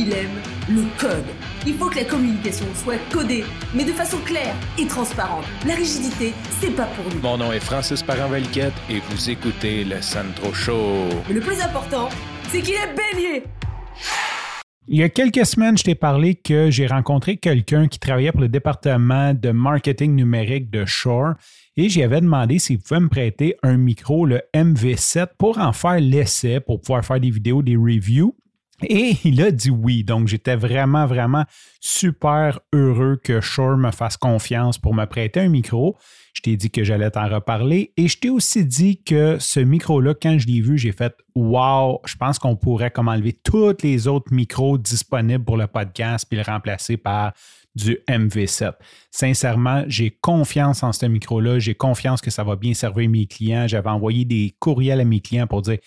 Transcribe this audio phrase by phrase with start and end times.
[0.00, 1.26] il aime le code.
[1.66, 5.44] Il faut que la communication soit codée, mais de façon claire et transparente.
[5.66, 7.20] La rigidité, c'est pas pour nous.
[7.20, 11.08] Mon nom est Francis Parent-Valquette et vous écoutez le Sandro Show.
[11.28, 12.08] Mais le plus important,
[12.48, 13.42] c'est qu'il est bélier.
[14.88, 18.40] Il y a quelques semaines, je t'ai parlé que j'ai rencontré quelqu'un qui travaillait pour
[18.40, 21.34] le département de marketing numérique de Shore
[21.76, 26.00] et j'y avais demandé s'il pouvait me prêter un micro, le MV7, pour en faire
[26.00, 28.34] l'essai, pour pouvoir faire des vidéos, des reviews.
[28.82, 30.04] Et il a dit oui.
[30.04, 31.44] Donc, j'étais vraiment, vraiment
[31.80, 35.96] super heureux que Shore me fasse confiance pour me prêter un micro.
[36.32, 37.92] Je t'ai dit que j'allais t'en reparler.
[37.96, 42.00] Et je t'ai aussi dit que ce micro-là, quand je l'ai vu, j'ai fait Wow,
[42.04, 46.38] je pense qu'on pourrait comme enlever tous les autres micros disponibles pour le podcast puis
[46.38, 47.32] le remplacer par
[47.74, 48.72] du MV7.
[49.10, 51.58] Sincèrement, j'ai confiance en ce micro-là.
[51.58, 53.66] J'ai confiance que ça va bien servir mes clients.
[53.68, 55.78] J'avais envoyé des courriels à mes clients pour dire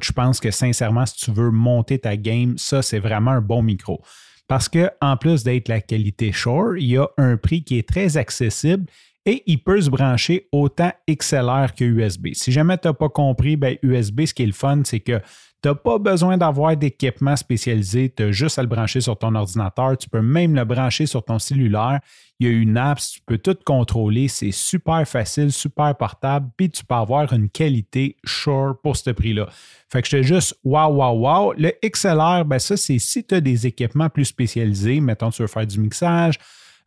[0.00, 3.62] je pense que sincèrement, si tu veux monter ta game, ça, c'est vraiment un bon
[3.62, 4.02] micro.
[4.48, 7.88] Parce que en plus d'être la qualité Shore, il y a un prix qui est
[7.88, 8.86] très accessible
[9.24, 12.28] et il peut se brancher autant XLR que USB.
[12.32, 15.20] Si jamais tu n'as pas compris, ben USB, ce qui est le fun, c'est que
[15.62, 19.32] tu n'as pas besoin d'avoir d'équipement spécialisé, tu as juste à le brancher sur ton
[19.36, 19.96] ordinateur.
[19.96, 22.00] Tu peux même le brancher sur ton cellulaire.
[22.40, 24.26] Il y a une app, tu peux tout contrôler.
[24.26, 29.48] C'est super facile, super portable, puis tu peux avoir une qualité Shure pour ce prix-là.
[29.88, 31.52] Fait que j'étais juste wow, wow, wow.
[31.56, 35.48] Le XLR, ben ça, c'est si tu as des équipements plus spécialisés, mettons, tu veux
[35.48, 36.40] faire du mixage,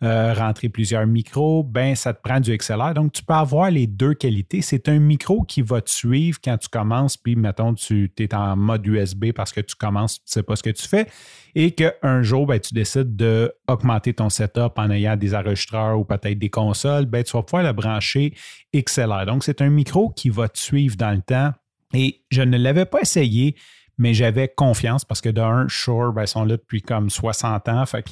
[0.03, 2.93] euh, rentrer plusieurs micros, ben ça te prend du XLR.
[2.93, 4.61] Donc, tu peux avoir les deux qualités.
[4.61, 8.57] C'est un micro qui va te suivre quand tu commences, puis mettons, tu es en
[8.57, 11.07] mode USB parce que tu commences, tu ne sais pas ce que tu fais,
[11.55, 16.39] et qu'un jour, ben, tu décides d'augmenter ton setup en ayant des enregistreurs ou peut-être
[16.39, 18.33] des consoles, ben, tu vas pouvoir le brancher
[18.75, 19.25] XLR.
[19.25, 21.53] Donc, c'est un micro qui va te suivre dans le temps.
[21.93, 23.55] Et je ne l'avais pas essayé,
[23.97, 27.85] mais j'avais confiance parce que d'un, Shure, ben, ils sont là depuis comme 60 ans.
[27.85, 28.05] Fait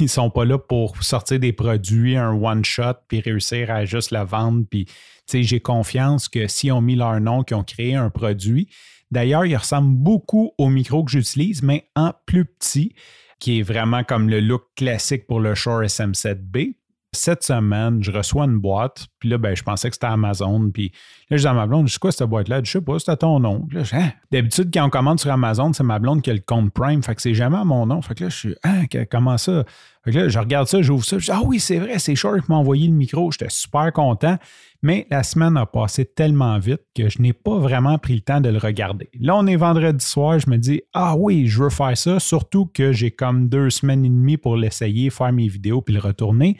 [0.00, 4.24] ne sont pas là pour sortir des produits, un one-shot, puis réussir à juste la
[4.24, 4.64] vendre.
[4.68, 4.86] Puis,
[5.32, 8.68] j'ai confiance que si on mis leur nom, qu'ils ont créé un produit.
[9.10, 12.94] D'ailleurs, il ressemble beaucoup au micro que j'utilise, mais en plus petit,
[13.38, 16.74] qui est vraiment comme le look classique pour le Shure SM7B
[17.12, 20.70] cette semaine, je reçois une boîte, puis là, ben, je pensais que c'était Amazon.
[20.70, 20.92] Puis
[21.30, 22.60] là, je dis à ma blonde, je sais quoi cette boîte-là?
[22.62, 23.66] Je sais pas, c'est à ton nom.
[23.92, 24.10] Hein?
[24.30, 27.14] D'habitude, quand on commande sur Amazon, c'est ma blonde qui a le compte Prime, fait
[27.14, 28.02] que c'est jamais à mon nom.
[28.02, 29.64] Fait que là, je suis, ah, comment ça?
[30.10, 32.50] Là, je regarde ça, j'ouvre ça, je dis, ah oui, c'est vrai, c'est Shure qui
[32.50, 33.30] m'a envoyé le micro.
[33.30, 34.38] J'étais super content.
[34.82, 38.40] Mais la semaine a passé tellement vite que je n'ai pas vraiment pris le temps
[38.40, 39.10] de le regarder.
[39.18, 42.66] Là, on est vendredi soir, je me dis, ah oui, je veux faire ça, surtout
[42.66, 46.56] que j'ai comme deux semaines et demie pour l'essayer, faire mes vidéos puis le retourner.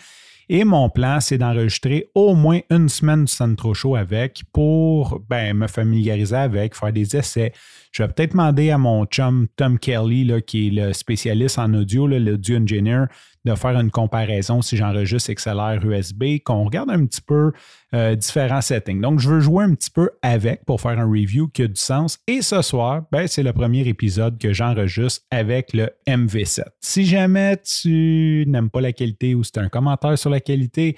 [0.51, 5.55] Et mon plan, c'est d'enregistrer au moins une semaine du Centro Show avec pour ben,
[5.55, 7.53] me familiariser avec, faire des essais.
[7.93, 11.75] Je vais peut-être demander à mon chum Tom Kelly, là, qui est le spécialiste en
[11.75, 13.09] audio, l'audio engineer,
[13.49, 17.53] de faire une comparaison si j'enregistre XLR USB, qu'on regarde un petit peu
[17.95, 19.01] euh, différents settings.
[19.01, 21.81] Donc, je veux jouer un petit peu avec pour faire un review qui a du
[21.81, 22.19] sens.
[22.27, 26.65] Et ce soir, ben, c'est le premier épisode que j'enregistre avec le MV7.
[26.81, 30.97] Si jamais tu n'aimes pas la qualité ou c'est un commentaire sur la qualité,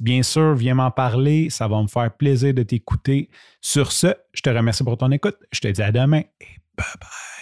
[0.00, 1.50] bien sûr, viens m'en parler.
[1.50, 3.30] Ça va me faire plaisir de t'écouter.
[3.60, 5.36] Sur ce, je te remercie pour ton écoute.
[5.52, 6.46] Je te dis à demain et
[6.76, 7.41] bye bye.